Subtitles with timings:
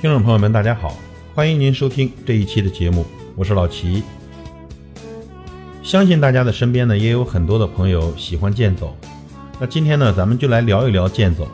[0.00, 0.96] 听众朋友们，大家好，
[1.34, 3.04] 欢迎您收听这一期的节目，
[3.36, 4.02] 我是老齐。
[5.82, 8.96] 相信大家的身边呢，也有很多的朋友喜欢健走。
[9.58, 11.46] 那今天呢，咱们就来聊一聊健走。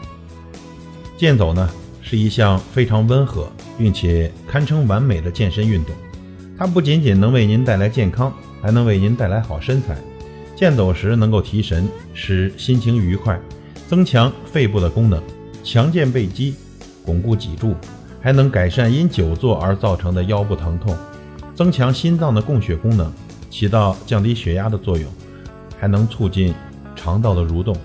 [1.17, 1.69] 健走呢，
[2.01, 5.93] 是一项非常温和并且堪称完美的健身运动。
[6.57, 8.33] 它不仅仅能为您带来健康，
[8.63, 9.97] 还能为您带来好身材。
[10.55, 13.41] 健走时能够提神，使心情愉快，
[13.89, 15.21] 增强肺部的功能，
[15.65, 16.55] 强健背肌，
[17.05, 17.75] 巩固脊柱，
[18.27, 20.97] 还能改善因久坐而造成的腰部疼痛，
[21.55, 23.09] 增强心脏的供血功能，
[23.49, 25.09] 起到降低血压的作用，
[25.79, 26.53] 还能促进
[26.97, 27.77] 肠道的蠕动。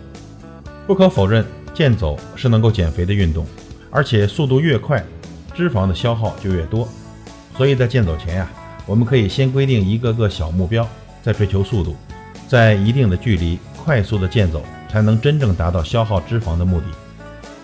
[0.87, 1.45] 不可否认，
[1.75, 3.45] 健走是能够减肥的运动，
[3.91, 5.05] 而且速度越快，
[5.53, 6.89] 脂肪的消耗就越多。
[7.55, 8.49] 所以在健走前呀，
[8.87, 10.89] 我们可以先规定一个个小目标，
[11.21, 11.95] 再追求速度。
[12.47, 16.85] 在一定的距离快速的健走，才能真正达到消耗脂肪的目的。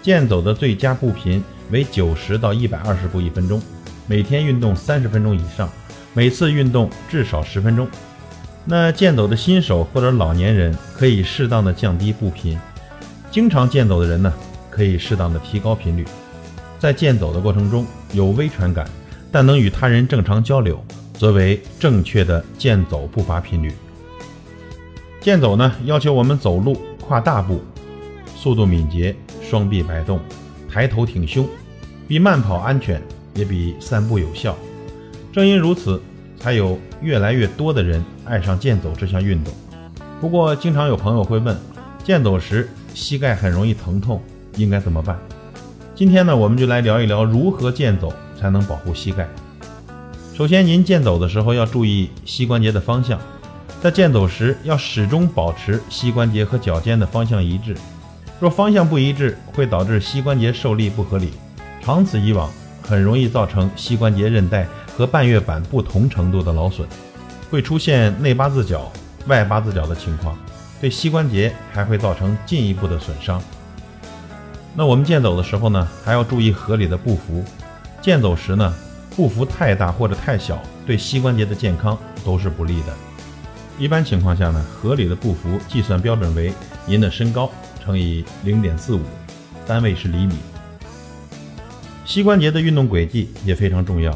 [0.04, 3.62] 健走的最佳步频为九十到一百二十步一分钟，
[4.08, 5.70] 每天运动三十分钟以上，
[6.14, 7.88] 每次运动至少十分钟。
[8.66, 12.60] 那健走的新手或者老年人可以适当的降低步频，
[13.32, 14.34] 经常健走的人呢，
[14.70, 16.06] 可以适当的提高频率。
[16.78, 18.88] 在健走的过程中有微喘感，
[19.32, 20.84] 但能与他人正常交流，
[21.14, 23.74] 则为正确的健走步伐频率。
[25.22, 27.62] 健走呢，要求我们走路跨大步，
[28.36, 30.20] 速度敏捷，双臂摆动，
[30.78, 31.50] 抬头挺胸，
[32.08, 33.02] 比慢跑安全，
[33.34, 34.56] 也比散步有效。
[35.34, 36.00] 正因如此，
[36.40, 39.52] 才有越来越多的人爱上健走这项运动。
[40.22, 41.58] 不过，经常有朋友会问，
[42.04, 44.22] 健走时膝盖很容易疼痛，
[44.56, 45.18] 应该怎么办？
[45.96, 49.28] 今天呢，我们就来聊一聊如何健走才能保护膝盖。
[50.36, 53.20] 首先，您健走的时候要注意膝关节的方向。
[53.82, 57.76] 在健走时，要始终保持膝关节和脚尖的方向一致。
[58.40, 61.32] 若方向不一致，会导致膝关节受力不合理，
[61.82, 62.52] 长此以往，
[62.84, 66.88] 很容易造成膝关节韧带和半月板不同程度的劳损，
[67.50, 68.92] 会出现内八字脚、
[69.26, 70.38] 外八字脚的情况，
[70.80, 73.42] 对膝关节还会造成进一步的损伤。
[74.76, 77.44] 那我们健走的时候呢，还要注意合理的步幅。
[78.00, 78.72] 健走时呢，
[79.16, 82.94] 步幅太大或者太小，对膝关节的健康都是不利的。
[83.80, 86.54] 一般情况下呢，合理的步幅计算标准为
[86.86, 87.52] 您的身高
[87.88, 89.00] 乘以零点四五，
[89.66, 90.34] 单位是厘米。
[92.04, 94.14] 膝关节的运动轨迹也非常重要，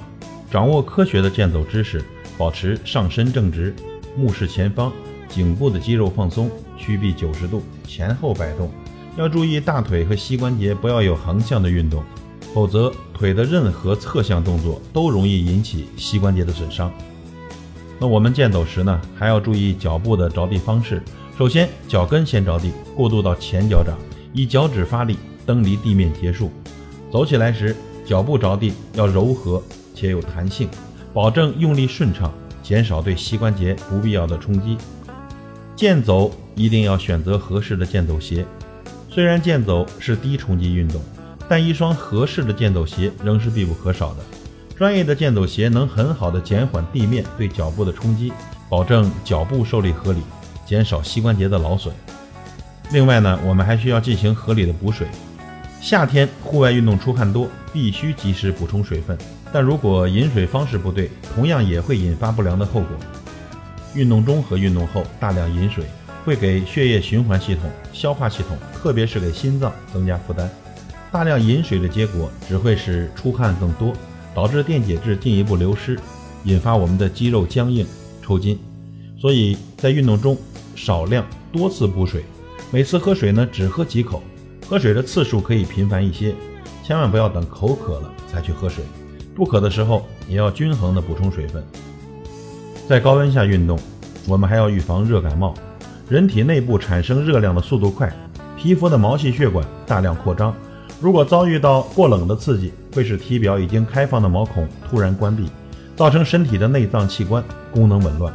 [0.51, 2.03] 掌握科学的健走知识，
[2.37, 3.73] 保持上身正直，
[4.17, 4.91] 目视前方，
[5.29, 8.69] 颈部的肌肉放松，屈臂九十度，前后摆动。
[9.15, 12.03] 要注意大腿和膝关节不要有横向的运动，
[12.53, 16.91] 否则腿的任何侧向动作都容易引起膝关节的损伤。
[17.97, 21.01] 那我们健走时呢，还要注意脚步的着地方式。
[21.37, 23.97] 首先，脚跟先着地，过渡到前脚掌，
[24.33, 26.51] 以脚趾发力，蹬离地面结束。
[27.11, 27.75] 走起来时，
[28.05, 29.61] 脚步着地要柔和
[29.95, 30.69] 且有弹性，
[31.13, 32.31] 保证用力顺畅，
[32.61, 34.77] 减少对膝关节不必要的冲击。
[35.75, 38.45] 健走一定要选择合适的健走鞋。
[39.09, 41.01] 虽然健走是低冲击运动，
[41.49, 44.17] 但一双合适的健走鞋仍是必不可少的。
[44.77, 48.31] 专业的健走鞋能很好的减缓地面对脚部的冲击，
[48.69, 50.19] 保证脚部受力合理，
[50.71, 51.93] 减少膝关节的劳损。
[52.93, 55.05] 另外呢，我们还需要进行合理的补水。
[55.81, 59.17] 夏天户外运动出汗多，必须及时补充水分。
[59.51, 62.89] 但如果饮水方式不对，同样也会引发不良的后果。
[63.95, 65.83] 运动中和运动后大量饮水，
[66.23, 70.49] 会给血液循环系统、消化系统，特别是给心脏增加负担。
[71.11, 73.93] 大量饮水的结果只会使出汗更多。
[74.33, 75.99] 导致电解质进一步流失，
[76.45, 77.85] 引发我们的肌肉僵硬、
[78.23, 78.57] 抽筋。
[79.19, 80.37] 所以在运动中
[80.83, 82.25] 少量多次补水，
[82.71, 84.23] 每次喝水呢只喝几口，
[84.67, 86.33] 喝水的次数可以频繁一些，
[86.83, 88.83] 千万不要等口渴了才去喝水，
[89.35, 91.63] 不渴的时候也要均衡的补充水分。
[92.89, 93.77] 在高温下运动，
[94.27, 95.53] 我们还要预防热感冒。
[96.09, 98.11] 人体内部产生热量的速度快，
[98.57, 100.51] 皮肤的毛细血管大量扩张。
[100.99, 105.45] 如果遭遇到过冷的刺激，会使体表已经开放的毛孔突然关闭，
[105.95, 108.33] 造成身体的内脏器官功能紊乱，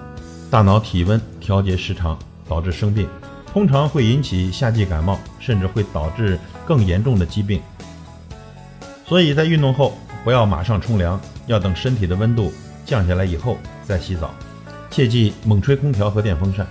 [0.49, 2.17] 大脑体温调节失常，
[2.49, 3.09] 导致生病，
[3.53, 7.61] 通常会引起夏季感冒，甚至会导致更严重的疾病。
[9.07, 12.53] 所以在运动后不要马上冲凉，要等身体的温度
[12.85, 14.35] 降下来以后再洗澡，
[14.91, 16.67] 切忌猛吹空调和电风扇。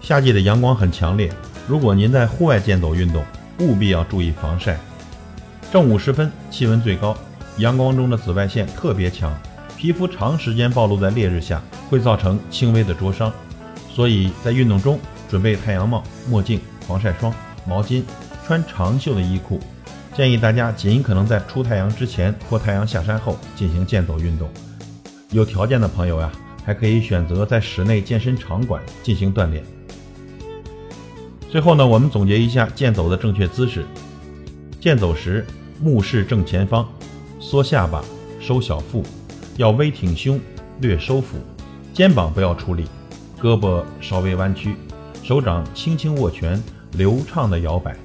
[0.00, 1.32] 夏季的阳光很强烈，
[1.66, 3.24] 如果您在户外健走运动，
[3.60, 4.78] 务必要注意防晒。
[5.72, 7.16] 正午时分，气温最高，
[7.58, 9.32] 阳光中的紫外线特别强，
[9.76, 13.32] 皮肤长时间暴露在烈日下，会造成轻微的灼伤。
[13.94, 14.98] 所以在运动中，
[15.28, 17.32] 准备太阳帽、墨镜、防晒霜、
[17.66, 18.02] 毛巾，
[18.46, 19.60] 穿长袖的衣裤，
[20.16, 24.48] 建议大家尽可能在出太阳之前或太阳下山后进行健走运动。
[25.30, 26.32] 有条件的朋友呀，
[26.64, 29.62] 还可以选择在室内健身场馆进行锻炼。
[31.50, 33.84] 最后呢，我们总结一下健走的正确姿势：
[34.80, 35.46] 健走时
[35.80, 36.88] 目视正前方，
[37.38, 38.02] 缩下巴，
[38.40, 39.04] 收小腹，
[39.58, 40.40] 要微挺胸，
[40.80, 41.36] 略收腹，
[41.92, 42.86] 肩膀不要出力，
[43.42, 44.76] 胳膊稍微弯曲，
[45.24, 46.62] 手掌轻轻握拳，
[46.92, 47.96] 流畅的摇摆。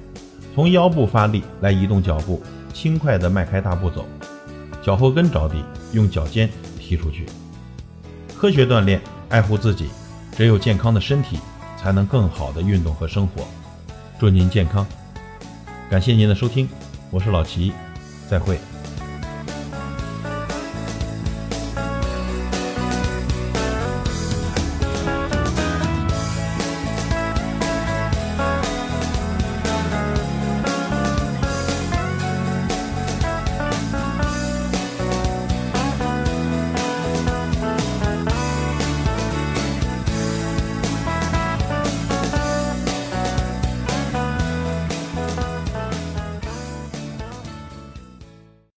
[0.52, 2.42] 从腰部发力来移动脚步，
[2.74, 4.04] 轻快地迈开大步走，
[4.82, 7.24] 脚后跟着地，用脚尖踢出去。
[8.36, 9.86] 科学锻炼，爱护自己，
[10.36, 11.38] 只有健康的身体，
[11.80, 13.46] 才能更好的运动和生活。
[14.18, 14.84] 祝您健康！
[15.88, 16.68] 感谢您的收听，
[17.12, 17.72] 我是老齐，
[18.28, 18.58] 再会。